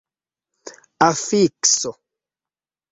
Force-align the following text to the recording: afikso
afikso 1.07 1.91